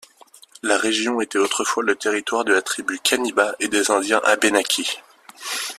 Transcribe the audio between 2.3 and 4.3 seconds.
de la tribu Canibas et des Indiens